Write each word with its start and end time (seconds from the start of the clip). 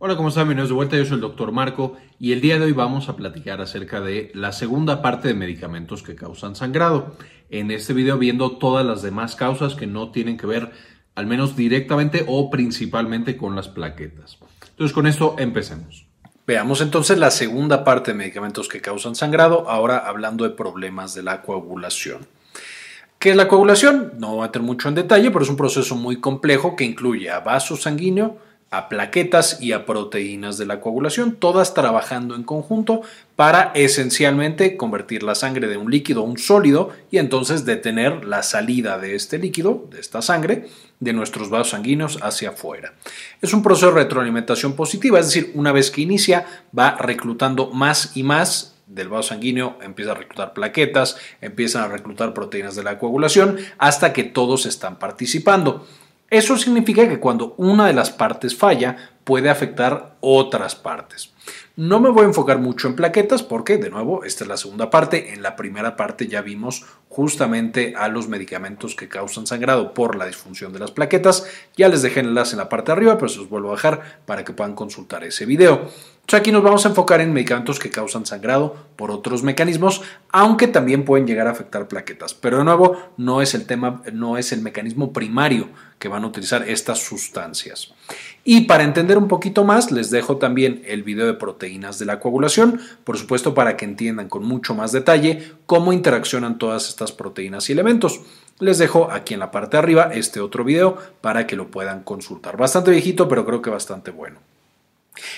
Hola, 0.00 0.16
¿cómo 0.16 0.28
están? 0.28 0.44
Bienvenidos 0.44 0.68
de 0.68 0.76
vuelta. 0.76 0.96
Yo 0.96 1.04
soy 1.04 1.16
el 1.16 1.20
doctor 1.20 1.50
Marco 1.50 1.96
y 2.20 2.30
el 2.30 2.40
día 2.40 2.56
de 2.56 2.66
hoy 2.66 2.72
vamos 2.72 3.08
a 3.08 3.16
platicar 3.16 3.60
acerca 3.60 4.00
de 4.00 4.30
la 4.32 4.52
segunda 4.52 5.02
parte 5.02 5.26
de 5.26 5.34
medicamentos 5.34 6.04
que 6.04 6.14
causan 6.14 6.54
sangrado. 6.54 7.16
En 7.50 7.72
este 7.72 7.94
video 7.94 8.16
viendo 8.16 8.58
todas 8.58 8.86
las 8.86 9.02
demás 9.02 9.34
causas 9.34 9.74
que 9.74 9.88
no 9.88 10.12
tienen 10.12 10.36
que 10.36 10.46
ver 10.46 10.70
al 11.16 11.26
menos 11.26 11.56
directamente 11.56 12.24
o 12.28 12.48
principalmente 12.48 13.36
con 13.36 13.56
las 13.56 13.66
plaquetas. 13.66 14.38
Entonces 14.70 14.94
con 14.94 15.08
esto 15.08 15.34
empecemos. 15.36 16.06
Veamos 16.46 16.80
entonces 16.80 17.18
la 17.18 17.32
segunda 17.32 17.82
parte 17.82 18.12
de 18.12 18.18
medicamentos 18.18 18.68
que 18.68 18.80
causan 18.80 19.16
sangrado, 19.16 19.68
ahora 19.68 19.98
hablando 19.98 20.44
de 20.44 20.50
problemas 20.50 21.12
de 21.14 21.24
la 21.24 21.42
coagulación. 21.42 22.24
¿Qué 23.18 23.30
es 23.30 23.36
la 23.36 23.48
coagulación? 23.48 24.12
No 24.18 24.36
voy 24.36 24.44
a 24.44 24.46
meter 24.46 24.62
mucho 24.62 24.88
en 24.88 24.94
detalle, 24.94 25.32
pero 25.32 25.42
es 25.42 25.50
un 25.50 25.56
proceso 25.56 25.96
muy 25.96 26.20
complejo 26.20 26.76
que 26.76 26.84
incluye 26.84 27.28
a 27.30 27.40
vaso 27.40 27.76
sanguíneo, 27.76 28.38
a 28.70 28.88
plaquetas 28.88 29.62
y 29.62 29.72
a 29.72 29.86
proteínas 29.86 30.58
de 30.58 30.66
la 30.66 30.80
coagulación, 30.80 31.36
todas 31.36 31.72
trabajando 31.72 32.34
en 32.34 32.42
conjunto 32.42 33.00
para 33.34 33.72
esencialmente 33.74 34.76
convertir 34.76 35.22
la 35.22 35.34
sangre 35.34 35.68
de 35.68 35.78
un 35.78 35.90
líquido 35.90 36.20
a 36.20 36.24
un 36.24 36.38
sólido 36.38 36.90
y 37.10 37.18
entonces 37.18 37.64
detener 37.64 38.24
la 38.24 38.42
salida 38.42 38.98
de 38.98 39.14
este 39.14 39.38
líquido, 39.38 39.86
de 39.90 40.00
esta 40.00 40.20
sangre, 40.20 40.68
de 41.00 41.12
nuestros 41.12 41.48
vasos 41.48 41.70
sanguíneos 41.70 42.18
hacia 42.22 42.50
afuera. 42.50 42.92
Es 43.40 43.54
un 43.54 43.62
proceso 43.62 43.86
de 43.86 44.02
retroalimentación 44.02 44.74
positiva, 44.74 45.18
es 45.18 45.26
decir, 45.26 45.52
una 45.54 45.72
vez 45.72 45.90
que 45.90 46.02
inicia 46.02 46.44
va 46.76 46.96
reclutando 46.96 47.70
más 47.70 48.16
y 48.16 48.22
más 48.22 48.74
del 48.86 49.08
vaso 49.08 49.28
sanguíneo, 49.30 49.78
empieza 49.82 50.12
a 50.12 50.14
reclutar 50.14 50.54
plaquetas, 50.54 51.16
empiezan 51.40 51.84
a 51.84 51.88
reclutar 51.88 52.34
proteínas 52.34 52.74
de 52.74 52.82
la 52.82 52.98
coagulación 52.98 53.58
hasta 53.78 54.12
que 54.12 54.24
todos 54.24 54.66
están 54.66 54.98
participando. 54.98 55.86
Eso 56.30 56.58
significa 56.58 57.08
que 57.08 57.20
cuando 57.20 57.54
una 57.56 57.86
de 57.86 57.94
las 57.94 58.10
partes 58.10 58.54
falla, 58.54 58.96
puede 59.24 59.48
afectar 59.48 60.16
otras 60.20 60.74
partes. 60.74 61.32
No 61.76 62.00
me 62.00 62.10
voy 62.10 62.24
a 62.24 62.28
enfocar 62.28 62.58
mucho 62.58 62.88
en 62.88 62.96
plaquetas 62.96 63.42
porque, 63.42 63.78
de 63.78 63.88
nuevo, 63.88 64.24
esta 64.24 64.44
es 64.44 64.48
la 64.48 64.56
segunda 64.56 64.90
parte. 64.90 65.32
En 65.32 65.42
la 65.42 65.56
primera 65.56 65.96
parte 65.96 66.26
ya 66.26 66.42
vimos 66.42 66.84
justamente 67.08 67.94
a 67.96 68.08
los 68.08 68.28
medicamentos 68.28 68.94
que 68.94 69.08
causan 69.08 69.46
sangrado 69.46 69.94
por 69.94 70.16
la 70.16 70.26
disfunción 70.26 70.72
de 70.72 70.80
las 70.80 70.90
plaquetas. 70.90 71.46
Ya 71.76 71.88
les 71.88 72.02
dejé 72.02 72.20
el 72.20 72.28
enlace 72.28 72.52
en 72.52 72.58
la 72.58 72.68
parte 72.68 72.86
de 72.86 72.92
arriba, 72.92 73.16
pero 73.16 73.28
se 73.28 73.38
los 73.38 73.48
vuelvo 73.48 73.70
a 73.70 73.76
dejar 73.76 74.20
para 74.26 74.44
que 74.44 74.52
puedan 74.52 74.74
consultar 74.74 75.24
ese 75.24 75.46
video. 75.46 75.88
Aquí 76.30 76.52
nos 76.52 76.62
vamos 76.62 76.84
a 76.84 76.90
enfocar 76.90 77.22
en 77.22 77.32
medicamentos 77.32 77.78
que 77.78 77.88
causan 77.88 78.26
sangrado 78.26 78.76
por 78.96 79.10
otros 79.10 79.42
mecanismos, 79.42 80.02
aunque 80.30 80.68
también 80.68 81.06
pueden 81.06 81.26
llegar 81.26 81.46
a 81.46 81.52
afectar 81.52 81.88
plaquetas. 81.88 82.34
Pero 82.34 82.58
de 82.58 82.64
nuevo, 82.64 82.98
no 83.16 83.40
es 83.40 83.54
el 83.54 83.64
tema, 83.64 84.02
no 84.12 84.36
es 84.36 84.52
el 84.52 84.60
mecanismo 84.60 85.14
primario 85.14 85.70
que 85.98 86.08
van 86.08 86.24
a 86.24 86.26
utilizar 86.26 86.68
estas 86.68 86.98
sustancias. 86.98 87.94
Y 88.44 88.66
para 88.66 88.84
entender 88.84 89.16
un 89.16 89.26
poquito 89.26 89.64
más, 89.64 89.90
les 89.90 90.10
dejo 90.10 90.36
también 90.36 90.82
el 90.84 91.02
video 91.02 91.26
de 91.26 91.32
proteínas 91.32 91.98
de 91.98 92.04
la 92.04 92.20
coagulación, 92.20 92.78
por 93.04 93.16
supuesto 93.16 93.54
para 93.54 93.78
que 93.78 93.86
entiendan 93.86 94.28
con 94.28 94.44
mucho 94.44 94.74
más 94.74 94.92
detalle 94.92 95.54
cómo 95.64 95.94
interaccionan 95.94 96.58
todas 96.58 96.90
estas 96.90 97.10
proteínas 97.10 97.70
y 97.70 97.72
elementos. 97.72 98.20
Les 98.58 98.76
dejo 98.76 99.10
aquí 99.10 99.32
en 99.32 99.40
la 99.40 99.50
parte 99.50 99.78
de 99.78 99.82
arriba 99.82 100.10
este 100.12 100.40
otro 100.40 100.62
video 100.62 100.98
para 101.22 101.46
que 101.46 101.56
lo 101.56 101.70
puedan 101.70 102.02
consultar. 102.02 102.58
Bastante 102.58 102.90
viejito, 102.90 103.28
pero 103.28 103.46
creo 103.46 103.62
que 103.62 103.70
bastante 103.70 104.10
bueno. 104.10 104.40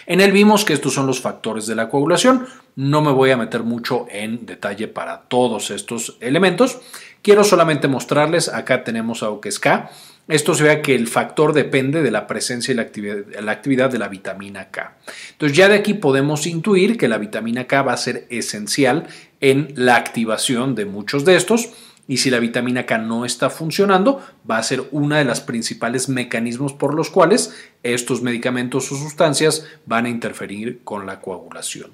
En 0.06 0.20
él 0.20 0.33
vimos 0.33 0.64
que 0.64 0.73
estos 0.73 0.95
son 0.95 1.06
los 1.06 1.20
factores 1.20 1.67
de 1.67 1.75
la 1.75 1.89
coagulación. 1.89 2.47
No 2.77 3.03
me 3.03 3.12
voy 3.12 3.31
a 3.31 3.36
meter 3.36 3.62
mucho 3.62 4.06
en 4.11 4.47
detalle 4.47 4.89
para 4.89 5.22
todos 5.22 5.70
estos 5.70 6.17
elementos. 6.20 6.78
Quiero 7.22 7.45
solamente 7.45 7.89
mostrarles, 7.89 8.48
acá 8.48 8.84
tenemos 8.84 9.22
algo 9.22 9.41
que 9.41 9.50
es 9.50 9.59
K. 9.59 9.91
Esto 10.28 10.55
se 10.55 10.62
ve 10.62 10.81
que 10.81 10.95
el 10.95 11.09
factor 11.09 11.53
depende 11.53 12.03
de 12.03 12.11
la 12.11 12.27
presencia 12.27 12.72
y 12.72 12.77
la 12.77 12.83
actividad, 12.83 13.17
la 13.41 13.53
actividad 13.53 13.91
de 13.91 13.98
la 13.98 14.09
vitamina 14.09 14.70
K. 14.70 14.97
Entonces 15.33 15.56
ya 15.56 15.69
de 15.69 15.75
aquí 15.75 15.94
podemos 15.94 16.47
intuir 16.47 16.97
que 16.97 17.09
la 17.09 17.19
vitamina 17.19 17.67
K 17.67 17.83
va 17.83 17.92
a 17.92 17.97
ser 17.97 18.27
esencial 18.31 19.09
en 19.41 19.72
la 19.75 19.97
activación 19.97 20.75
de 20.75 20.84
muchos 20.84 21.25
de 21.25 21.34
estos 21.37 21.71
y 22.10 22.16
si 22.16 22.28
la 22.28 22.41
vitamina 22.41 22.87
K 22.87 22.98
no 22.98 23.25
está 23.25 23.50
funcionando, 23.50 24.21
va 24.50 24.59
a 24.59 24.65
ser 24.65 24.82
uno 24.91 25.15
de 25.15 25.25
los 25.25 25.41
principales 25.41 26.09
mecanismos 26.09 26.72
por 26.72 26.93
los 26.93 27.09
cuales 27.09 27.54
estos 27.84 28.21
medicamentos 28.21 28.91
o 28.91 28.97
sustancias 28.97 29.65
van 29.87 30.06
a 30.06 30.09
interferir 30.09 30.81
con 30.82 31.06
la 31.06 31.20
coagulación. 31.20 31.93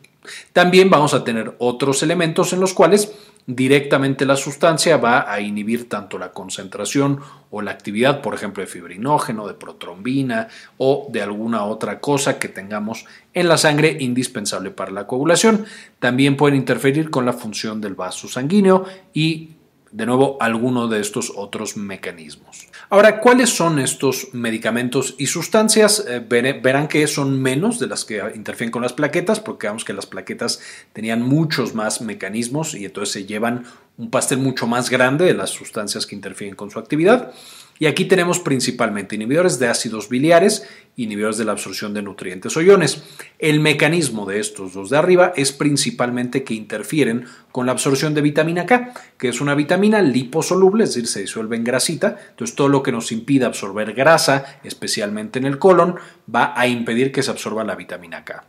También 0.54 0.88
vamos 0.88 1.12
a 1.12 1.22
tener 1.22 1.54
otros 1.58 2.02
elementos 2.02 2.54
en 2.54 2.60
los 2.60 2.72
cuales 2.72 3.12
directamente 3.46 4.24
la 4.24 4.36
sustancia 4.36 4.96
va 4.96 5.30
a 5.30 5.38
inhibir 5.42 5.86
tanto 5.86 6.18
la 6.18 6.32
concentración 6.32 7.20
o 7.50 7.60
la 7.60 7.72
actividad, 7.72 8.22
por 8.22 8.34
ejemplo, 8.34 8.62
de 8.62 8.68
fibrinógeno, 8.68 9.46
de 9.46 9.52
protrombina 9.52 10.48
o 10.78 11.08
de 11.12 11.20
alguna 11.20 11.64
otra 11.64 12.00
cosa 12.00 12.38
que 12.38 12.48
tengamos 12.48 13.04
en 13.34 13.48
la 13.48 13.58
sangre 13.58 13.98
indispensable 14.00 14.70
para 14.70 14.92
la 14.92 15.06
coagulación. 15.06 15.66
También 15.98 16.38
pueden 16.38 16.56
interferir 16.56 17.10
con 17.10 17.26
la 17.26 17.34
función 17.34 17.82
del 17.82 17.94
vaso 17.94 18.28
sanguíneo 18.28 18.86
y 19.12 19.55
de 19.96 20.04
nuevo, 20.04 20.36
alguno 20.40 20.88
de 20.88 21.00
estos 21.00 21.32
otros 21.34 21.78
mecanismos. 21.78 22.68
Ahora, 22.90 23.18
¿cuáles 23.18 23.48
son 23.48 23.78
estos 23.78 24.28
medicamentos 24.34 25.14
y 25.16 25.26
sustancias? 25.26 26.04
Eh, 26.06 26.20
verán 26.20 26.86
que 26.86 27.06
son 27.06 27.40
menos 27.40 27.78
de 27.78 27.86
las 27.86 28.04
que 28.04 28.22
interfieren 28.34 28.70
con 28.70 28.82
las 28.82 28.92
plaquetas, 28.92 29.40
porque 29.40 29.68
vemos 29.68 29.86
que 29.86 29.94
las 29.94 30.04
plaquetas 30.04 30.60
tenían 30.92 31.22
muchos 31.22 31.74
más 31.74 32.02
mecanismos 32.02 32.74
y 32.74 32.84
entonces 32.84 33.14
se 33.14 33.24
llevan 33.24 33.64
un 33.96 34.10
pastel 34.10 34.36
mucho 34.36 34.66
más 34.66 34.90
grande 34.90 35.24
de 35.24 35.32
las 35.32 35.48
sustancias 35.48 36.04
que 36.04 36.14
interfieren 36.14 36.56
con 36.56 36.70
su 36.70 36.78
actividad. 36.78 37.32
Y 37.78 37.86
aquí 37.86 38.06
tenemos 38.06 38.40
principalmente 38.40 39.16
inhibidores 39.16 39.58
de 39.58 39.68
ácidos 39.68 40.08
biliares, 40.08 40.66
inhibidores 40.96 41.36
de 41.36 41.44
la 41.44 41.52
absorción 41.52 41.92
de 41.92 42.02
nutrientes 42.02 42.56
o 42.56 42.62
iones. 42.62 43.02
El 43.38 43.60
mecanismo 43.60 44.24
de 44.26 44.40
estos 44.40 44.72
dos 44.72 44.90
de 44.90 44.96
arriba 44.96 45.32
es 45.36 45.52
principalmente 45.52 46.42
que 46.42 46.54
interfieren 46.54 47.26
con 47.52 47.66
la 47.66 47.72
absorción 47.72 48.14
de 48.14 48.22
vitamina 48.22 48.66
K, 48.66 48.94
que 49.18 49.28
es 49.28 49.40
una 49.40 49.54
vitamina 49.54 50.00
liposoluble, 50.00 50.84
es 50.84 50.94
decir, 50.94 51.06
se 51.06 51.20
disuelve 51.20 51.56
en 51.56 51.64
grasita. 51.64 52.18
Entonces, 52.30 52.56
todo 52.56 52.68
lo 52.68 52.82
que 52.82 52.92
nos 52.92 53.12
impida 53.12 53.46
absorber 53.46 53.92
grasa, 53.92 54.58
especialmente 54.64 55.38
en 55.38 55.46
el 55.46 55.58
colon, 55.58 55.96
va 56.34 56.54
a 56.56 56.66
impedir 56.66 57.12
que 57.12 57.22
se 57.22 57.30
absorba 57.30 57.64
la 57.64 57.74
vitamina 57.74 58.24
K. 58.24 58.44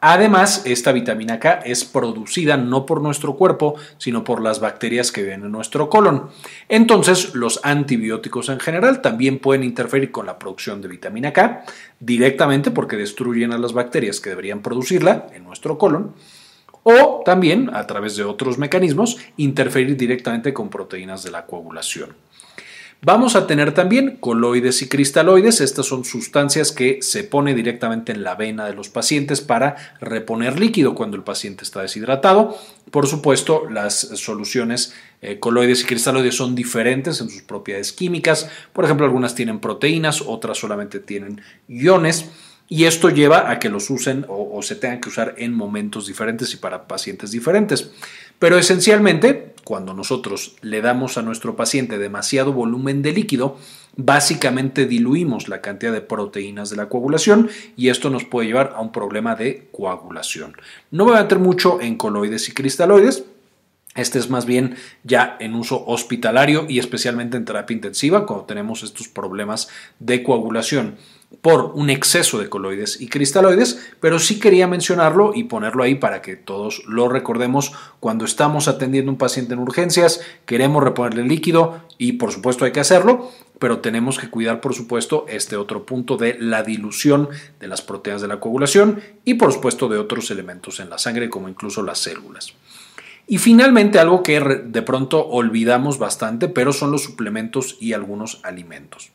Además, 0.00 0.62
esta 0.64 0.92
vitamina 0.92 1.38
K 1.38 1.60
es 1.64 1.84
producida 1.84 2.56
no 2.56 2.86
por 2.86 3.02
nuestro 3.02 3.36
cuerpo, 3.36 3.74
sino 3.98 4.24
por 4.24 4.40
las 4.40 4.58
bacterias 4.58 5.12
que 5.12 5.22
viven 5.22 5.44
en 5.44 5.52
nuestro 5.52 5.90
colon. 5.90 6.30
Entonces, 6.68 7.34
los 7.34 7.60
antibióticos 7.64 8.48
en 8.48 8.60
general 8.60 9.02
también 9.02 9.38
pueden 9.38 9.62
interferir 9.62 10.10
con 10.10 10.24
la 10.24 10.38
producción 10.38 10.80
de 10.80 10.88
vitamina 10.88 11.32
K 11.32 11.64
directamente 11.98 12.70
porque 12.70 12.96
destruyen 12.96 13.52
a 13.52 13.58
las 13.58 13.74
bacterias 13.74 14.20
que 14.20 14.30
deberían 14.30 14.62
producirla 14.62 15.26
en 15.34 15.44
nuestro 15.44 15.76
colon 15.76 16.14
o 16.82 17.22
también 17.24 17.70
a 17.74 17.86
través 17.86 18.16
de 18.16 18.24
otros 18.24 18.58
mecanismos 18.58 19.18
interferir 19.36 19.96
directamente 19.96 20.54
con 20.54 20.70
proteínas 20.70 21.22
de 21.22 21.30
la 21.30 21.44
coagulación. 21.44 22.14
Vamos 23.02 23.34
a 23.34 23.46
tener 23.46 23.72
también 23.72 24.18
coloides 24.20 24.82
y 24.82 24.88
cristaloides. 24.88 25.62
Estas 25.62 25.86
son 25.86 26.04
sustancias 26.04 26.70
que 26.70 27.00
se 27.00 27.24
pone 27.24 27.54
directamente 27.54 28.12
en 28.12 28.22
la 28.22 28.34
vena 28.34 28.66
de 28.66 28.74
los 28.74 28.90
pacientes 28.90 29.40
para 29.40 29.96
reponer 30.02 30.60
líquido 30.60 30.94
cuando 30.94 31.16
el 31.16 31.22
paciente 31.22 31.64
está 31.64 31.80
deshidratado. 31.80 32.58
Por 32.90 33.06
supuesto, 33.06 33.70
las 33.70 33.94
soluciones 33.98 34.92
eh, 35.22 35.38
coloides 35.38 35.82
y 35.82 35.86
cristaloides 35.86 36.36
son 36.36 36.54
diferentes 36.54 37.22
en 37.22 37.30
sus 37.30 37.40
propiedades 37.40 37.94
químicas. 37.94 38.50
Por 38.74 38.84
ejemplo, 38.84 39.06
algunas 39.06 39.34
tienen 39.34 39.60
proteínas, 39.60 40.20
otras 40.20 40.58
solamente 40.58 41.00
tienen 41.00 41.40
iones. 41.68 42.26
Y 42.68 42.84
esto 42.84 43.08
lleva 43.08 43.50
a 43.50 43.58
que 43.58 43.70
los 43.70 43.88
usen 43.88 44.26
o, 44.28 44.56
o 44.56 44.62
se 44.62 44.76
tengan 44.76 45.00
que 45.00 45.08
usar 45.08 45.34
en 45.38 45.54
momentos 45.54 46.06
diferentes 46.06 46.52
y 46.52 46.58
para 46.58 46.86
pacientes 46.86 47.30
diferentes. 47.30 47.90
Pero 48.40 48.58
esencialmente, 48.58 49.54
cuando 49.64 49.92
nosotros 49.92 50.56
le 50.62 50.80
damos 50.80 51.18
a 51.18 51.22
nuestro 51.22 51.56
paciente 51.56 51.98
demasiado 51.98 52.54
volumen 52.54 53.02
de 53.02 53.12
líquido, 53.12 53.58
básicamente 53.96 54.86
diluimos 54.86 55.48
la 55.48 55.60
cantidad 55.60 55.92
de 55.92 56.00
proteínas 56.00 56.70
de 56.70 56.76
la 56.76 56.88
coagulación 56.88 57.50
y 57.76 57.90
esto 57.90 58.08
nos 58.08 58.24
puede 58.24 58.48
llevar 58.48 58.72
a 58.74 58.80
un 58.80 58.92
problema 58.92 59.36
de 59.36 59.68
coagulación. 59.72 60.54
No 60.90 61.04
voy 61.04 61.18
a 61.18 61.22
meter 61.22 61.38
mucho 61.38 61.82
en 61.82 61.96
coloides 61.96 62.48
y 62.48 62.52
cristaloides, 62.52 63.24
este 63.94 64.18
es 64.18 64.30
más 64.30 64.46
bien 64.46 64.76
ya 65.04 65.36
en 65.38 65.54
uso 65.54 65.84
hospitalario 65.86 66.64
y 66.66 66.78
especialmente 66.78 67.36
en 67.36 67.44
terapia 67.44 67.74
intensiva 67.74 68.24
cuando 68.24 68.46
tenemos 68.46 68.82
estos 68.82 69.08
problemas 69.08 69.68
de 69.98 70.22
coagulación 70.22 70.96
por 71.42 71.72
un 71.74 71.90
exceso 71.90 72.38
de 72.38 72.48
coloides 72.48 73.00
y 73.00 73.08
cristaloides, 73.08 73.92
pero 74.00 74.18
sí 74.18 74.38
quería 74.38 74.66
mencionarlo 74.66 75.32
y 75.34 75.44
ponerlo 75.44 75.82
ahí 75.82 75.94
para 75.94 76.22
que 76.22 76.36
todos 76.36 76.82
lo 76.86 77.08
recordemos 77.08 77.72
cuando 77.98 78.24
estamos 78.24 78.68
atendiendo 78.68 79.10
a 79.10 79.14
un 79.14 79.18
paciente 79.18 79.54
en 79.54 79.60
urgencias, 79.60 80.20
queremos 80.44 80.82
reponerle 80.82 81.24
líquido 81.24 81.80
y 81.98 82.12
por 82.12 82.32
supuesto 82.32 82.64
hay 82.64 82.72
que 82.72 82.80
hacerlo, 82.80 83.30
pero 83.58 83.78
tenemos 83.78 84.18
que 84.18 84.28
cuidar 84.28 84.60
por 84.60 84.74
supuesto 84.74 85.24
este 85.28 85.56
otro 85.56 85.86
punto 85.86 86.16
de 86.16 86.36
la 86.38 86.62
dilución 86.62 87.28
de 87.58 87.68
las 87.68 87.80
proteínas 87.80 88.22
de 88.22 88.28
la 88.28 88.40
coagulación 88.40 89.00
y 89.24 89.34
por 89.34 89.52
supuesto 89.52 89.88
de 89.88 89.98
otros 89.98 90.30
elementos 90.30 90.80
en 90.80 90.90
la 90.90 90.98
sangre 90.98 91.30
como 91.30 91.48
incluso 91.48 91.82
las 91.82 91.98
células. 91.98 92.54
Y 93.26 93.38
finalmente 93.38 93.98
algo 93.98 94.22
que 94.22 94.40
de 94.40 94.82
pronto 94.82 95.24
olvidamos 95.26 95.98
bastante, 95.98 96.48
pero 96.48 96.72
son 96.72 96.90
los 96.90 97.04
suplementos 97.04 97.76
y 97.80 97.92
algunos 97.92 98.40
alimentos. 98.42 99.12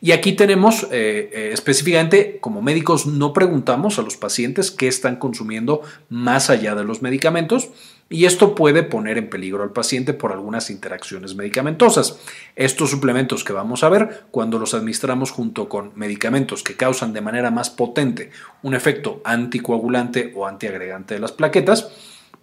Y 0.00 0.10
aquí 0.10 0.32
tenemos 0.32 0.82
eh, 0.90 1.30
eh, 1.32 1.50
específicamente, 1.52 2.38
como 2.40 2.60
médicos, 2.60 3.06
no 3.06 3.32
preguntamos 3.32 4.00
a 4.00 4.02
los 4.02 4.16
pacientes 4.16 4.72
qué 4.72 4.88
están 4.88 5.14
consumiendo 5.14 5.82
más 6.08 6.50
allá 6.50 6.74
de 6.74 6.82
los 6.82 7.02
medicamentos 7.02 7.70
y 8.12 8.26
esto 8.26 8.54
puede 8.54 8.82
poner 8.82 9.16
en 9.16 9.30
peligro 9.30 9.62
al 9.62 9.72
paciente 9.72 10.12
por 10.12 10.32
algunas 10.32 10.68
interacciones 10.70 11.34
medicamentosas. 11.34 12.18
Estos 12.56 12.90
suplementos 12.90 13.42
que 13.42 13.54
vamos 13.54 13.84
a 13.84 13.88
ver, 13.88 14.24
cuando 14.30 14.58
los 14.58 14.74
administramos 14.74 15.30
junto 15.30 15.68
con 15.68 15.92
medicamentos 15.94 16.62
que 16.62 16.76
causan 16.76 17.14
de 17.14 17.22
manera 17.22 17.50
más 17.50 17.70
potente 17.70 18.30
un 18.62 18.74
efecto 18.74 19.22
anticoagulante 19.24 20.32
o 20.36 20.46
antiagregante 20.46 21.14
de 21.14 21.20
las 21.20 21.32
plaquetas, 21.32 21.90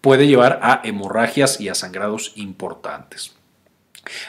puede 0.01 0.27
llevar 0.27 0.59
a 0.61 0.81
hemorragias 0.83 1.59
y 1.59 1.69
a 1.69 1.75
sangrados 1.75 2.33
importantes. 2.35 3.35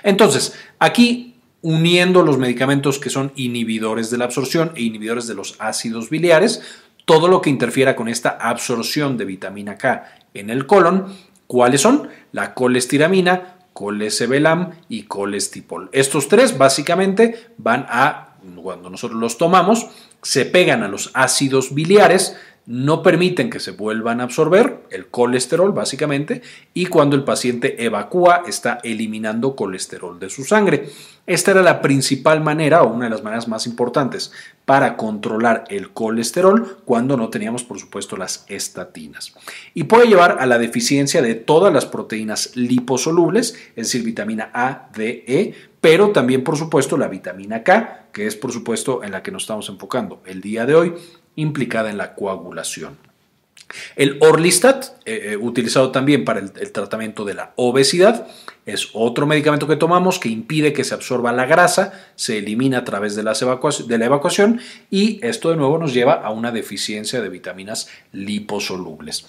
Entonces, 0.02 0.54
aquí 0.78 1.36
uniendo 1.62 2.22
los 2.22 2.38
medicamentos 2.38 2.98
que 2.98 3.10
son 3.10 3.32
inhibidores 3.36 4.10
de 4.10 4.18
la 4.18 4.24
absorción 4.24 4.72
e 4.76 4.82
inhibidores 4.82 5.26
de 5.26 5.34
los 5.34 5.56
ácidos 5.58 6.08
biliares, 6.08 6.62
todo 7.04 7.28
lo 7.28 7.40
que 7.40 7.50
interfiera 7.50 7.96
con 7.96 8.08
esta 8.08 8.30
absorción 8.30 9.16
de 9.16 9.24
vitamina 9.24 9.76
K 9.76 10.12
en 10.34 10.50
el 10.50 10.66
colon, 10.66 11.14
¿cuáles 11.46 11.80
son? 11.80 12.08
La 12.32 12.54
colestiramina, 12.54 13.56
colesevelam 13.72 14.72
y 14.88 15.02
colestipol. 15.04 15.90
Estos 15.92 16.28
tres 16.28 16.56
básicamente 16.56 17.48
van 17.58 17.86
a, 17.88 18.36
cuando 18.62 18.90
nosotros 18.90 19.20
los 19.20 19.38
tomamos, 19.38 19.88
se 20.22 20.44
pegan 20.44 20.82
a 20.82 20.88
los 20.88 21.10
ácidos 21.14 21.74
biliares, 21.74 22.36
no 22.70 23.02
permiten 23.02 23.50
que 23.50 23.58
se 23.58 23.72
vuelvan 23.72 24.20
a 24.20 24.24
absorber 24.24 24.82
el 24.90 25.08
colesterol 25.08 25.72
básicamente 25.72 26.40
y 26.72 26.86
cuando 26.86 27.16
el 27.16 27.24
paciente 27.24 27.84
evacúa 27.84 28.44
está 28.46 28.78
eliminando 28.84 29.56
colesterol 29.56 30.20
de 30.20 30.30
su 30.30 30.44
sangre. 30.44 30.88
Esta 31.26 31.50
era 31.50 31.62
la 31.62 31.82
principal 31.82 32.40
manera 32.40 32.82
o 32.82 32.92
una 32.94 33.06
de 33.06 33.10
las 33.10 33.24
maneras 33.24 33.48
más 33.48 33.66
importantes 33.66 34.30
para 34.64 34.96
controlar 34.96 35.64
el 35.68 35.90
colesterol 35.90 36.78
cuando 36.84 37.16
no 37.16 37.28
teníamos 37.28 37.64
por 37.64 37.80
supuesto 37.80 38.16
las 38.16 38.44
estatinas. 38.46 39.34
Y 39.74 39.84
puede 39.84 40.06
llevar 40.06 40.36
a 40.38 40.46
la 40.46 40.58
deficiencia 40.58 41.22
de 41.22 41.34
todas 41.34 41.74
las 41.74 41.86
proteínas 41.86 42.54
liposolubles, 42.54 43.56
es 43.74 43.88
decir, 43.88 44.04
vitamina 44.04 44.48
A, 44.54 44.90
D, 44.94 45.24
E, 45.26 45.54
pero 45.80 46.10
también 46.10 46.44
por 46.44 46.56
supuesto 46.56 46.96
la 46.96 47.08
vitamina 47.08 47.64
K, 47.64 48.06
que 48.12 48.28
es 48.28 48.36
por 48.36 48.52
supuesto 48.52 49.02
en 49.02 49.10
la 49.10 49.24
que 49.24 49.32
nos 49.32 49.42
estamos 49.42 49.68
enfocando 49.68 50.22
el 50.24 50.40
día 50.40 50.66
de 50.66 50.76
hoy 50.76 50.94
implicada 51.36 51.90
en 51.90 51.98
la 51.98 52.14
coagulación. 52.14 52.98
El 53.96 54.18
Orlistat, 54.20 54.86
eh, 55.04 55.30
eh, 55.32 55.36
utilizado 55.36 55.90
también 55.90 56.24
para 56.24 56.40
el, 56.40 56.72
tratamiento 56.72 57.24
de 57.24 57.34
la 57.34 57.52
obesidad, 57.56 58.26
es 58.66 58.90
otro 58.92 59.26
medicamento 59.26 59.66
que 59.66 59.76
tomamos 59.76 60.18
que 60.18 60.28
impide 60.28 60.72
que 60.72 60.84
se 60.84 60.94
absorba 60.94 61.32
la 61.32 61.46
grasa, 61.46 61.92
se 62.14 62.38
elimina 62.38 62.78
a 62.78 62.84
través 62.84 63.14
de, 63.14 63.22
de 63.22 63.98
la 63.98 64.04
evacuación 64.04 64.60
y 64.90 65.24
esto 65.24 65.50
de 65.50 65.56
nuevo 65.56 65.78
nos 65.78 65.94
lleva 65.94 66.14
a 66.14 66.30
una 66.30 66.52
deficiencia 66.52 67.20
de 67.20 67.28
vitaminas 67.28 67.88
liposolubles. 68.12 69.26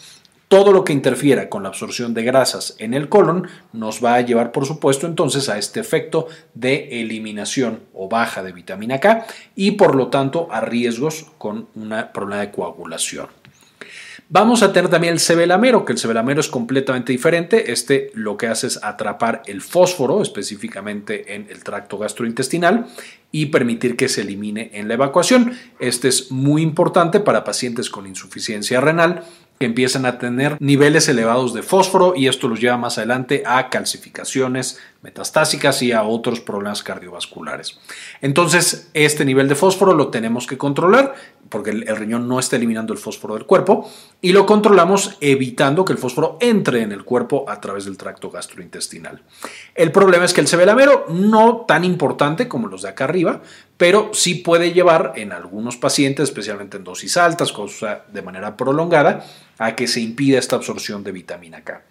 Todo 0.52 0.74
lo 0.74 0.84
que 0.84 0.92
interfiera 0.92 1.48
con 1.48 1.64
la 1.64 1.70
absorción 1.70 2.14
de 2.14 2.24
grasas 2.24 2.76
en 2.78 2.94
el 2.94 3.08
colon 3.08 3.48
nos 3.72 4.04
va 4.04 4.16
a 4.16 4.20
llevar, 4.20 4.52
por 4.52 4.66
supuesto, 4.66 5.08
entonces 5.08 5.48
a 5.48 5.58
este 5.58 5.80
efecto 5.80 6.28
de 6.56 7.00
eliminación 7.00 7.80
o 7.94 8.10
baja 8.10 8.44
de 8.44 8.52
vitamina 8.52 9.00
K 9.00 9.26
y, 9.56 9.72
por 9.72 9.96
lo 9.96 10.10
tanto, 10.10 10.50
a 10.52 10.60
riesgos 10.60 11.28
con 11.38 11.70
un 11.74 11.96
problema 12.14 12.42
de 12.42 12.52
coagulación. 12.52 13.28
Vamos 14.28 14.62
a 14.62 14.72
tener 14.72 14.90
también 14.90 15.14
el 15.14 15.20
cebelamero, 15.22 15.84
que 15.86 15.94
el 15.94 16.00
cebelamero 16.00 16.42
es 16.42 16.48
completamente 16.48 17.14
diferente. 17.14 17.72
Este 17.72 18.12
lo 18.14 18.36
que 18.36 18.48
hace 18.48 18.68
es 18.68 18.82
atrapar 18.84 19.44
el 19.46 19.62
fósforo, 19.62 20.22
específicamente 20.22 21.34
en 21.36 21.48
el 21.50 21.64
tracto 21.64 21.98
gastrointestinal, 21.98 22.88
y 23.32 23.48
permitir 23.48 23.96
que 23.96 24.10
se 24.10 24.22
elimine 24.22 24.72
en 24.74 24.88
la 24.88 24.94
evacuación. 24.94 25.54
Este 25.80 26.10
es 26.10 26.32
muy 26.32 26.62
importante 26.62 27.22
para 27.22 27.44
pacientes 27.44 27.90
con 27.90 28.08
insuficiencia 28.08 28.80
renal 28.80 29.24
que 29.62 29.68
empiezan 29.68 30.08
a 30.08 30.18
tener 30.18 30.58
niveles 30.60 31.08
elevados 31.08 31.54
de 31.54 31.62
fósforo 31.62 32.16
y 32.16 32.28
esto 32.28 32.48
los 32.48 32.60
lleva 32.60 32.78
más 32.78 32.98
adelante 32.98 33.44
a 33.46 33.70
calcificaciones 33.70 34.80
metastásicas 35.02 35.82
y 35.82 35.92
a 35.92 36.04
otros 36.04 36.40
problemas 36.40 36.84
cardiovasculares. 36.84 37.80
Entonces, 38.22 38.90
este 38.94 39.26
nivel 39.26 39.48
de 39.48 39.56
fósforo 39.56 39.94
lo 39.94 40.10
tenemos 40.10 40.46
que 40.46 40.58
controlar 40.58 41.16
porque 41.50 41.72
el, 41.72 41.86
riñón 41.98 42.28
no 42.28 42.40
está 42.40 42.56
eliminando 42.56 42.94
el 42.94 43.00
fósforo 43.00 43.34
del 43.34 43.46
cuerpo 43.46 43.90
y 44.22 44.32
lo 44.32 44.46
controlamos 44.46 45.18
evitando 45.20 45.84
que 45.86 45.94
el 45.94 46.00
fósforo 46.00 46.38
entre 46.40 46.82
en 46.82 46.92
el 46.92 47.04
cuerpo 47.04 47.46
a 47.48 47.60
través 47.60 47.86
del 47.86 47.98
tracto 47.98 48.32
gastrointestinal. 48.32 49.22
El 49.76 49.92
problema 49.92 50.26
es 50.26 50.34
que 50.34 50.42
el 50.42 50.48
cebelamero 50.48 51.06
no 51.10 51.66
tan 51.68 51.84
importante 51.84 52.48
como 52.48 52.68
los 52.68 52.84
de 52.84 52.90
acá 52.90 53.04
arriba, 53.04 53.42
pero 53.78 54.12
sí 54.14 54.36
puede 54.36 54.74
llevar 54.74 55.14
en 55.16 55.32
algunos 55.34 55.76
pacientes, 55.76 56.30
especialmente 56.30 56.78
en 56.78 56.84
dosis 56.84 57.18
altas, 57.18 57.52
cosa 57.52 58.04
de 58.12 58.22
manera 58.22 58.56
prolongada, 58.56 59.26
a 59.58 59.76
que 59.76 59.88
se 59.88 60.00
impida 60.02 60.40
esta 60.40 60.56
absorción 60.56 61.04
de 61.04 61.12
vitamina 61.12 61.64
K. 61.64 61.84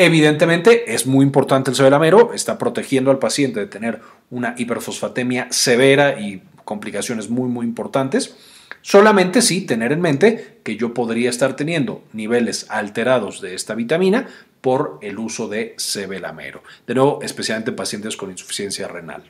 Evidentemente 0.00 0.94
es 0.94 1.08
muy 1.08 1.24
importante 1.24 1.72
el 1.72 1.76
cebelamero, 1.76 2.32
está 2.32 2.56
protegiendo 2.56 3.10
al 3.10 3.18
paciente 3.18 3.58
de 3.58 3.66
tener 3.66 4.00
una 4.30 4.54
hiperfosfatemia 4.56 5.48
severa 5.50 6.20
y 6.20 6.40
complicaciones 6.64 7.28
muy 7.30 7.48
muy 7.48 7.66
importantes. 7.66 8.36
Solamente 8.80 9.42
sí 9.42 9.62
tener 9.62 9.90
en 9.90 10.00
mente 10.00 10.60
que 10.62 10.76
yo 10.76 10.94
podría 10.94 11.30
estar 11.30 11.56
teniendo 11.56 12.04
niveles 12.12 12.66
alterados 12.68 13.40
de 13.40 13.56
esta 13.56 13.74
vitamina 13.74 14.28
por 14.60 15.00
el 15.02 15.18
uso 15.18 15.48
de 15.48 15.74
cebelamero. 15.80 16.62
De 16.86 16.94
nuevo, 16.94 17.18
especialmente 17.20 17.72
pacientes 17.72 18.16
con 18.16 18.30
insuficiencia 18.30 18.86
renal. 18.86 19.24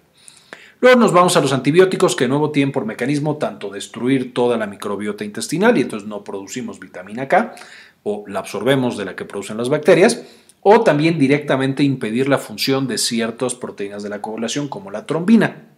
Luego 0.83 1.01
nos 1.01 1.13
vamos 1.13 1.35
a 1.39 1.41
los 1.41 1.55
antibióticos 1.55 2.15
que 2.15 2.25
de 2.25 2.29
nuevo 2.29 2.51
tienen 2.51 2.73
por 2.73 2.85
mecanismo 2.85 3.39
tanto 3.39 3.71
destruir 3.71 4.35
toda 4.35 4.59
la 4.59 4.67
microbiota 4.67 5.25
intestinal 5.25 5.79
y 5.79 5.81
entonces 5.81 6.07
no 6.07 6.23
producimos 6.25 6.79
vitamina 6.79 7.27
K 7.27 7.55
o 8.03 8.25
la 8.29 8.41
absorbemos 8.41 8.99
de 8.99 9.07
la 9.07 9.17
que 9.17 9.25
producen 9.25 9.57
las 9.57 9.71
bacterias 9.71 10.23
o 10.63 10.83
también 10.83 11.19
directamente 11.19 11.83
impedir 11.83 12.29
la 12.29 12.39
función 12.39 12.87
de 12.87 12.99
ciertas 12.99 13.55
proteínas 13.55 14.03
de 14.03 14.09
la 14.09 14.21
coagulación 14.21 14.69
como 14.69 14.91
la 14.91 15.07
trombina. 15.07 15.69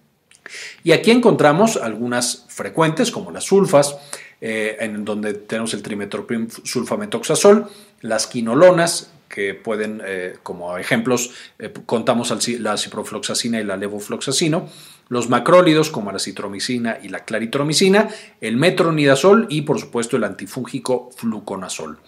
Y 0.83 0.93
aquí 0.93 1.11
encontramos 1.11 1.77
algunas 1.77 2.47
frecuentes 2.49 3.11
como 3.11 3.31
las 3.31 3.45
sulfas, 3.45 3.97
eh, 4.41 4.79
en 4.81 5.05
donde 5.05 5.35
tenemos 5.35 5.75
el 5.75 5.83
trimetoprim 5.83 6.49
sulfametoxazol, 6.65 7.69
las 8.01 8.27
quinolonas, 8.27 9.13
que 9.31 9.55
pueden, 9.55 10.03
eh, 10.05 10.37
como 10.43 10.77
ejemplos, 10.77 11.31
eh, 11.59 11.73
contamos 11.87 12.35
la 12.59 12.77
ciprofloxacina 12.77 13.61
y 13.61 13.65
la 13.65 13.77
levofloxacino, 13.77 14.69
los 15.09 15.29
macrólidos 15.29 15.91
como 15.91 16.11
la 16.11 16.19
citromicina 16.19 16.99
y 17.01 17.09
la 17.09 17.25
claritromicina, 17.25 18.09
el 18.41 18.57
metronidazol 18.57 19.47
y 19.49 19.63
por 19.63 19.79
supuesto 19.79 20.17
el 20.17 20.25
antifúngico 20.25 21.11
fluconazol. 21.17 21.99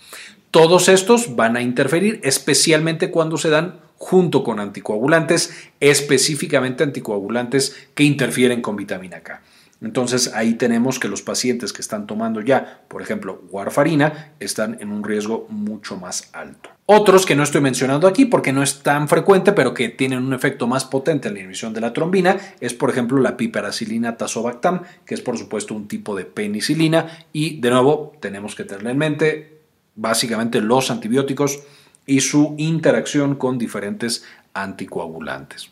Todos 0.52 0.90
estos 0.90 1.34
van 1.34 1.56
a 1.56 1.62
interferir, 1.62 2.20
especialmente 2.24 3.10
cuando 3.10 3.38
se 3.38 3.48
dan 3.48 3.80
junto 3.96 4.44
con 4.44 4.60
anticoagulantes, 4.60 5.50
específicamente 5.80 6.84
anticoagulantes 6.84 7.88
que 7.94 8.04
interfieren 8.04 8.60
con 8.60 8.76
vitamina 8.76 9.20
K. 9.20 9.40
Entonces 9.80 10.30
ahí 10.34 10.52
tenemos 10.56 10.98
que 10.98 11.08
los 11.08 11.22
pacientes 11.22 11.72
que 11.72 11.80
están 11.80 12.06
tomando 12.06 12.42
ya, 12.42 12.82
por 12.88 13.00
ejemplo, 13.00 13.42
warfarina, 13.50 14.34
están 14.40 14.76
en 14.82 14.92
un 14.92 15.02
riesgo 15.02 15.46
mucho 15.48 15.96
más 15.96 16.28
alto. 16.34 16.68
Otros 16.84 17.24
que 17.24 17.34
no 17.34 17.44
estoy 17.44 17.62
mencionando 17.62 18.06
aquí 18.06 18.26
porque 18.26 18.52
no 18.52 18.62
es 18.62 18.82
tan 18.82 19.08
frecuente, 19.08 19.52
pero 19.54 19.72
que 19.72 19.88
tienen 19.88 20.22
un 20.22 20.34
efecto 20.34 20.66
más 20.66 20.84
potente 20.84 21.28
en 21.28 21.34
la 21.34 21.40
inhibición 21.40 21.72
de 21.72 21.80
la 21.80 21.94
trombina, 21.94 22.36
es 22.60 22.74
por 22.74 22.90
ejemplo 22.90 23.18
la 23.22 23.38
piperacilina 23.38 24.18
tazobactam, 24.18 24.82
que 25.06 25.14
es 25.14 25.22
por 25.22 25.38
supuesto 25.38 25.74
un 25.74 25.88
tipo 25.88 26.14
de 26.14 26.26
penicilina 26.26 27.26
y 27.32 27.58
de 27.58 27.70
nuevo 27.70 28.12
tenemos 28.20 28.54
que 28.54 28.64
tenerla 28.64 28.90
en 28.90 28.98
mente 28.98 29.61
básicamente 29.94 30.60
los 30.60 30.90
antibióticos 30.90 31.60
y 32.06 32.20
su 32.20 32.54
interacción 32.58 33.36
con 33.36 33.58
diferentes 33.58 34.24
anticoagulantes. 34.54 35.70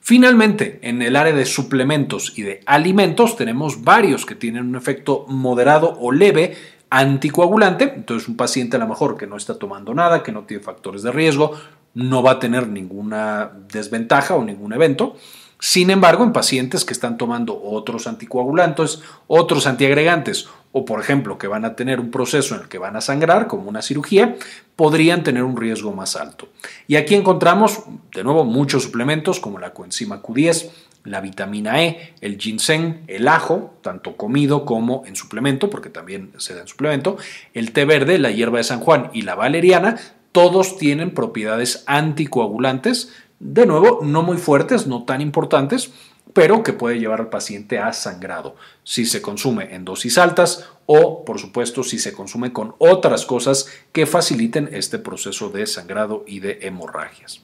Finalmente, 0.00 0.80
en 0.82 1.00
el 1.00 1.14
área 1.14 1.32
de 1.32 1.46
suplementos 1.46 2.32
y 2.36 2.42
de 2.42 2.60
alimentos 2.66 3.36
tenemos 3.36 3.84
varios 3.84 4.26
que 4.26 4.34
tienen 4.34 4.66
un 4.66 4.74
efecto 4.74 5.26
moderado 5.28 5.96
o 6.00 6.10
leve 6.10 6.56
anticoagulante. 6.90 7.92
Entonces, 7.94 8.28
un 8.28 8.36
paciente 8.36 8.76
a 8.76 8.80
lo 8.80 8.88
mejor 8.88 9.16
que 9.16 9.28
no 9.28 9.36
está 9.36 9.58
tomando 9.58 9.94
nada, 9.94 10.24
que 10.24 10.32
no 10.32 10.42
tiene 10.42 10.62
factores 10.62 11.02
de 11.02 11.12
riesgo, 11.12 11.56
no 11.94 12.22
va 12.22 12.32
a 12.32 12.38
tener 12.40 12.66
ninguna 12.66 13.52
desventaja 13.72 14.34
o 14.34 14.44
ningún 14.44 14.72
evento. 14.72 15.16
Sin 15.64 15.90
embargo, 15.90 16.24
en 16.24 16.32
pacientes 16.32 16.84
que 16.84 16.92
están 16.92 17.16
tomando 17.16 17.56
otros 17.62 18.08
anticoagulantes, 18.08 19.00
otros 19.28 19.68
antiagregantes 19.68 20.48
o 20.72 20.84
por 20.84 20.98
ejemplo 20.98 21.38
que 21.38 21.46
van 21.46 21.64
a 21.64 21.76
tener 21.76 22.00
un 22.00 22.10
proceso 22.10 22.56
en 22.56 22.62
el 22.62 22.68
que 22.68 22.78
van 22.78 22.96
a 22.96 23.00
sangrar, 23.00 23.46
como 23.46 23.68
una 23.68 23.80
cirugía, 23.80 24.34
podrían 24.74 25.22
tener 25.22 25.44
un 25.44 25.56
riesgo 25.56 25.92
más 25.92 26.16
alto. 26.16 26.48
Y 26.88 26.96
aquí 26.96 27.14
encontramos 27.14 27.84
de 28.12 28.24
nuevo 28.24 28.44
muchos 28.44 28.82
suplementos 28.82 29.38
como 29.38 29.60
la 29.60 29.72
coenzima 29.72 30.20
Q10, 30.20 30.70
la 31.04 31.20
vitamina 31.20 31.80
E, 31.80 32.14
el 32.20 32.38
ginseng, 32.38 33.04
el 33.06 33.28
ajo, 33.28 33.78
tanto 33.82 34.16
comido 34.16 34.64
como 34.64 35.04
en 35.06 35.14
suplemento, 35.14 35.70
porque 35.70 35.90
también 35.90 36.32
se 36.38 36.54
da 36.56 36.62
en 36.62 36.68
suplemento, 36.68 37.18
el 37.54 37.70
té 37.70 37.84
verde, 37.84 38.18
la 38.18 38.32
hierba 38.32 38.58
de 38.58 38.64
San 38.64 38.80
Juan 38.80 39.10
y 39.12 39.22
la 39.22 39.36
valeriana, 39.36 39.96
Todos 40.32 40.78
tienen 40.78 41.12
propiedades 41.12 41.84
anticoagulantes, 41.86 43.12
de 43.42 43.66
nuevo, 43.66 44.00
no 44.02 44.22
muy 44.22 44.36
fuertes, 44.36 44.86
no 44.86 45.02
tan 45.02 45.20
importantes, 45.20 45.92
pero 46.32 46.62
que 46.62 46.72
puede 46.72 47.00
llevar 47.00 47.20
al 47.20 47.28
paciente 47.28 47.80
a 47.80 47.92
sangrado 47.92 48.54
si 48.84 49.04
se 49.04 49.20
consume 49.20 49.74
en 49.74 49.84
dosis 49.84 50.16
altas 50.16 50.70
o, 50.86 51.24
por 51.24 51.40
supuesto, 51.40 51.82
si 51.82 51.98
se 51.98 52.12
consume 52.12 52.52
con 52.52 52.74
otras 52.78 53.26
cosas 53.26 53.66
que 53.90 54.06
faciliten 54.06 54.70
este 54.72 54.98
proceso 54.98 55.50
de 55.50 55.66
sangrado 55.66 56.24
y 56.26 56.38
de 56.38 56.60
hemorragias. 56.62 57.42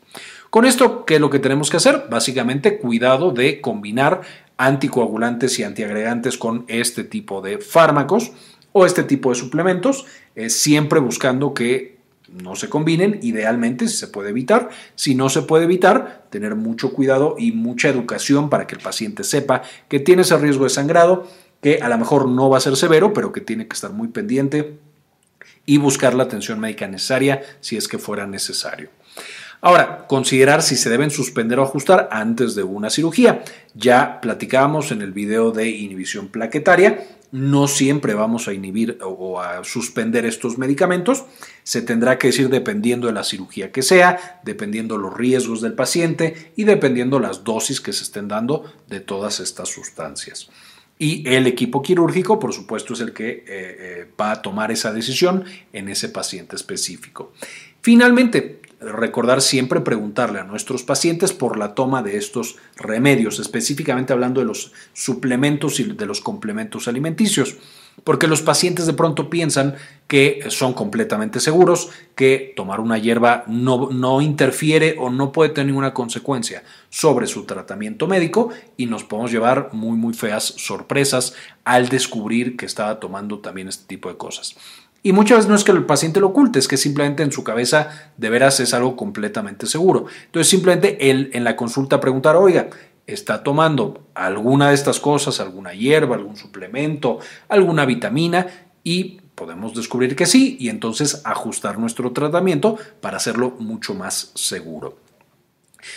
Con 0.51 0.65
esto, 0.65 1.05
¿qué 1.05 1.17
es 1.17 1.21
lo 1.21 1.31
que 1.31 1.41
tenemos 1.41 1.69
que 1.69 1.79
hacer? 1.79 2.05
Básicamente, 2.09 2.79
cuidado 2.79 3.33
de 3.33 3.61
combinar 3.61 4.23
anticoagulantes 4.57 5.59
y 5.59 5.65
antiagregantes 5.65 6.39
con 6.39 6.65
este 6.69 7.03
tipo 7.03 7.41
de 7.41 7.59
fármacos 7.59 8.31
o 8.73 8.87
este 8.87 9.03
tipo 9.03 9.31
de 9.31 9.35
suplementos, 9.35 10.07
eh, 10.37 10.49
siempre 10.49 11.01
buscando 11.01 11.55
que 11.55 11.98
no 12.33 12.57
se 12.57 12.69
combinen, 12.69 13.21
idealmente 13.23 13.89
si 13.89 13.97
se 13.97 14.09
puede 14.09 14.31
evitar. 14.31 14.69
Si 14.95 15.15
no 15.15 15.29
se 15.29 15.43
puede 15.43 15.65
evitar, 15.65 16.27
tener 16.31 16.55
mucho 16.55 16.93
cuidado 16.93 17.37
y 17.39 17.53
mucha 17.53 17.89
educación 17.89 18.51
para 18.51 18.67
que 18.67 18.75
el 18.75 18.81
paciente 18.81 19.25
sepa 19.25 19.63
que 19.89 20.01
tiene 20.01 20.23
ese 20.23 20.37
riesgo 20.37 20.65
de 20.65 20.71
sangrado, 20.71 21.27
que 21.63 21.79
a 21.83 21.89
lo 21.89 21.99
mejor 21.99 22.29
no 22.29 22.51
va 22.51 22.59
a 22.59 22.61
ser 22.61 22.77
severo, 22.77 23.13
pero 23.13 23.33
que 23.33 23.41
tiene 23.41 23.67
que 23.67 23.75
estar 23.75 23.93
muy 23.93 24.09
pendiente 24.09 24.79
y 25.67 25.79
buscar 25.79 26.15
la 26.15 26.25
atención 26.25 26.61
médica 26.61 26.87
necesaria 26.87 27.43
si 27.61 27.77
es 27.77 27.89
que 27.89 27.99
fuera 27.99 28.27
necesario. 28.27 28.91
Ahora, 29.61 30.07
considerar 30.07 30.63
si 30.63 30.77
se 30.77 30.89
deben 30.89 31.11
suspender 31.11 31.59
o 31.59 31.65
ajustar 31.65 32.09
antes 32.13 32.55
de 32.55 32.63
una 32.63 32.91
cirugía. 32.91 33.43
Ya 33.75 34.21
platicábamos 34.21 34.93
en 34.93 35.03
el 35.03 35.13
video 35.13 35.51
de 35.51 35.69
inhibición 35.69 36.29
plaquetaria 36.29 37.05
no 37.31 37.69
siempre 37.69 38.15
vamos 38.15 38.49
a 38.49 38.55
inhibir 38.55 38.99
o 39.03 39.41
a 39.41 39.65
suspender 39.65 40.25
estos 40.25 40.59
medicamentos. 40.59 41.25
Se 41.63 41.83
tendrá 41.83 42.19
que 42.19 42.29
decir 42.29 42.49
dependiendo 42.49 43.07
de 43.07 43.13
la 43.13 43.25
cirugía 43.25 43.71
que 43.71 43.83
sea, 43.83 44.41
dependiendo 44.45 44.97
los 44.97 45.15
riesgos 45.15 45.61
del 45.61 45.75
paciente 45.75 46.53
y 46.57 46.65
dependiendo 46.65 47.21
las 47.21 47.45
dosis 47.45 47.81
que 47.81 47.93
se 47.93 48.05
estén 48.05 48.29
dando 48.29 48.65
de 48.89 49.01
todas 49.01 49.41
estas 49.41 49.69
sustancias. 49.69 50.49
Y 50.99 51.29
el 51.29 51.47
equipo 51.47 51.81
quirúrgico, 51.81 52.41
por 52.41 52.53
supuesto, 52.53 52.95
es 52.95 53.01
el 53.01 53.13
que 53.13 53.29
eh, 53.29 53.45
eh, 53.47 54.11
va 54.21 54.33
a 54.33 54.43
tomar 54.43 54.73
esa 54.73 54.93
decisión 54.93 55.45
en 55.73 55.89
ese 55.89 56.09
paciente 56.09 56.57
específico. 56.57 57.33
Finalmente, 57.83 58.61
recordar 58.81 59.43
siempre 59.43 59.81
preguntarle 59.81 60.39
a 60.39 60.45
nuestros 60.45 60.83
pacientes 60.85 61.33
por 61.33 61.59
la 61.59 61.75
toma 61.75 62.03
de 62.03 62.17
estos 62.17 62.57
remedios, 62.77 63.41
específicamente 63.41 64.13
hablando 64.13 64.41
de 64.41 64.47
los 64.47 64.73
suplementos 64.93 65.81
y 65.81 65.85
de 65.85 66.07
los 66.07 66.21
complementos 66.21 66.87
alimenticios, 66.87 67.57
porque 68.05 68.29
los 68.29 68.43
pacientes 68.43 68.87
de 68.87 68.93
pronto 68.93 69.29
piensan 69.29 69.75
que 70.07 70.45
son 70.49 70.73
completamente 70.73 71.41
seguros, 71.41 71.91
que 72.15 72.53
tomar 72.55 72.79
una 72.79 72.99
hierba 72.99 73.43
no, 73.49 73.91
no 73.91 74.21
interfiere 74.21 74.95
o 74.99 75.11
no 75.11 75.33
puede 75.33 75.51
tener 75.51 75.67
ninguna 75.67 75.93
consecuencia 75.93 76.63
sobre 76.89 77.27
su 77.27 77.45
tratamiento 77.45 78.07
médico 78.07 78.51
y 78.77 78.87
nos 78.87 79.03
podemos 79.03 79.33
llevar 79.33 79.71
muy 79.73 79.99
muy 79.99 80.15
feas 80.15 80.45
sorpresas 80.45 81.35
al 81.65 81.89
descubrir 81.89 82.57
que 82.57 82.67
estaba 82.67 83.01
tomando 83.01 83.41
también 83.41 83.69
este 83.69 83.87
tipo 83.87 84.09
de 84.09 84.17
cosas. 84.17 84.57
Y 85.03 85.13
muchas 85.13 85.39
veces 85.39 85.49
no 85.49 85.55
es 85.55 85.65
que 85.65 85.73
el 85.73 85.87
paciente 85.87 86.21
lo 86.21 86.29
oculte, 86.29 86.59
es 86.59 86.67
que 86.67 86.77
simplemente 86.77 87.23
en 87.23 87.33
su 87.33 87.45
cabeza 87.45 88.13
de 88.17 88.31
veras 88.31 88.59
es 88.61 88.75
algo 88.75 88.97
completamente 88.97 89.67
seguro. 89.67 90.07
Entonces 90.27 90.49
simplemente 90.49 91.11
él 91.11 91.31
en 91.33 91.45
la 91.45 91.57
consulta 91.57 92.01
preguntar, 92.01 92.37
oiga, 92.37 92.69
¿está 93.07 93.43
tomando 93.43 94.09
alguna 94.15 94.69
de 94.69 94.75
estas 94.75 94.99
cosas, 94.99 95.41
alguna 95.41 95.73
hierba, 95.73 96.17
algún 96.17 96.37
suplemento, 96.37 97.21
alguna 97.49 97.87
vitamina? 97.87 98.47
Y 98.83 99.21
podemos 99.35 99.73
descubrir 99.75 100.17
que 100.17 100.27
sí 100.27 100.57
y 100.59 100.69
entonces 100.69 101.23
ajustar 101.25 101.79
nuestro 101.79 102.13
tratamiento 102.13 102.77
para 103.01 103.19
hacerlo 103.19 103.55
mucho 103.61 103.95
más 103.95 104.33
seguro. 104.35 105.08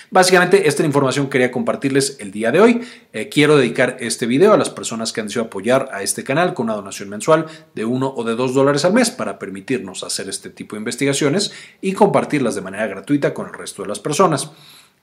Básicamente, 0.10 0.68
esta 0.68 0.86
información 0.86 1.30
quería 1.30 1.52
compartirles 1.52 2.18
el 2.20 2.32
día 2.32 2.52
de 2.52 2.62
hoy. 2.62 2.82
Eh, 3.14 3.30
quiero 3.30 3.58
dedicar 3.58 3.98
este 4.00 4.26
video 4.26 4.54
a 4.54 4.58
las 4.58 4.70
personas 4.70 5.12
que 5.12 5.22
han 5.22 5.28
decidido 5.28 5.46
apoyar 5.46 5.90
a 5.92 6.04
este 6.04 6.24
canal 6.24 6.54
con 6.54 6.66
una 6.66 6.76
donación 6.76 7.10
mensual 7.10 7.48
de 7.74 7.86
uno 7.86 8.14
o 8.16 8.24
de 8.24 8.36
dos 8.36 8.54
dólares 8.54 8.86
al 8.86 8.94
mes 8.94 9.12
para 9.12 9.40
permitirnos 9.40 10.04
hacer 10.04 10.30
este 10.30 10.50
tipo 10.50 10.76
de 10.76 10.82
investigaciones 10.82 11.52
y 11.82 11.94
compartirlas 11.94 12.56
de 12.56 12.62
manera 12.62 12.88
gratuita 12.88 13.34
con 13.34 13.48
el 13.48 13.54
resto 13.54 13.82
de 13.82 13.88
las 13.88 14.00
personas. 14.00 14.52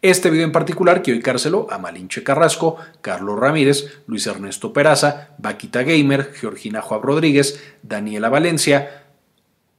Este 0.01 0.31
video 0.31 0.45
en 0.45 0.53
particular 0.53 1.03
quiero 1.03 1.17
dedicárselo 1.17 1.67
a 1.71 1.79
Malinche 1.79 2.23
Carrasco, 2.23 2.77
Carlos 3.01 3.37
Ramírez, 3.37 4.03
Luis 4.07 4.29
Ernesto 4.29 4.73
Peraza, 4.73 5.31
Vaquita 5.39 5.83
Gamer, 5.83 6.33
Georgina 6.35 6.81
Juan 6.81 7.03
Rodríguez, 7.03 7.61
Daniela 7.83 8.29
Valencia, 8.29 9.07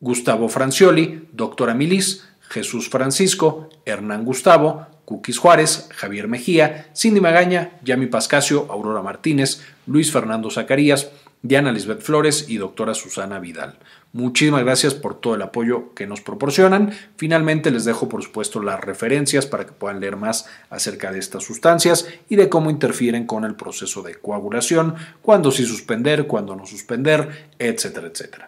Gustavo 0.02 0.50
Francioli, 0.50 1.30
Doctora 1.32 1.74
Milis, 1.74 2.29
Jesús 2.50 2.90
Francisco, 2.90 3.70
Hernán 3.86 4.26
Gustavo, 4.26 4.88
Cookies 5.06 5.38
Juárez, 5.38 5.90
Javier 5.96 6.28
Mejía, 6.28 6.92
Cindy 6.96 7.22
Magaña, 7.22 7.72
Yami 7.84 8.08
Pascasio, 8.08 8.68
Aurora 8.70 9.02
Martínez, 9.02 9.62
Luis 9.88 10.12
Fernando 10.12 10.52
Zacarías, 10.52 11.10
Diana 11.42 11.72
Lisbeth 11.72 12.02
Flores 12.02 12.50
y 12.50 12.58
doctora 12.58 12.94
Susana 12.94 13.40
Vidal. 13.40 13.78
Muchísimas 14.12 14.64
gracias 14.64 14.94
por 14.94 15.20
todo 15.20 15.36
el 15.36 15.42
apoyo 15.42 15.94
que 15.94 16.06
nos 16.06 16.22
proporcionan. 16.22 16.92
Finalmente 17.16 17.72
les 17.72 17.86
dejo 17.86 18.10
por 18.10 18.24
supuesto 18.24 18.62
las 18.62 18.82
referencias 18.82 19.46
para 19.46 19.66
que 19.66 19.72
puedan 19.72 20.00
leer 20.00 20.18
más 20.18 20.48
acerca 20.70 21.12
de 21.12 21.20
estas 21.20 21.44
sustancias 21.44 22.08
y 22.28 22.36
de 22.36 22.50
cómo 22.50 22.70
interfieren 22.70 23.26
con 23.26 23.46
el 23.46 23.56
proceso 23.56 24.02
de 24.02 24.16
coagulación, 24.16 24.96
cuándo 25.22 25.52
sí 25.52 25.66
suspender, 25.66 26.28
cuándo 26.28 26.56
no 26.56 26.66
suspender, 26.66 27.50
etcétera, 27.58 28.08
etcétera. 28.08 28.48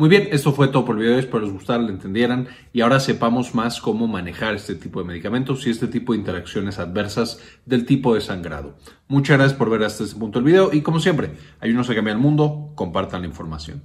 Muy 0.00 0.08
bien, 0.08 0.28
esto 0.32 0.54
fue 0.54 0.68
todo 0.68 0.86
por 0.86 0.96
el 0.96 1.02
video, 1.02 1.18
espero 1.18 1.40
les 1.40 1.52
gustara, 1.52 1.82
lo 1.82 1.90
entendieran 1.90 2.48
y 2.72 2.80
ahora 2.80 3.00
sepamos 3.00 3.54
más 3.54 3.82
cómo 3.82 4.06
manejar 4.06 4.54
este 4.54 4.74
tipo 4.74 4.98
de 4.98 5.06
medicamentos 5.06 5.66
y 5.66 5.70
este 5.70 5.88
tipo 5.88 6.14
de 6.14 6.20
interacciones 6.20 6.78
adversas 6.78 7.38
del 7.66 7.84
tipo 7.84 8.14
de 8.14 8.22
sangrado. 8.22 8.78
Muchas 9.08 9.36
gracias 9.36 9.58
por 9.58 9.68
ver 9.68 9.84
hasta 9.84 10.04
este 10.04 10.18
punto 10.18 10.38
del 10.38 10.46
video 10.46 10.70
y 10.72 10.80
como 10.80 11.00
siempre, 11.00 11.32
ayúdenos 11.60 11.90
a 11.90 11.94
cambiar 11.94 12.16
el 12.16 12.22
mundo, 12.22 12.72
compartan 12.76 13.20
la 13.20 13.26
información. 13.26 13.82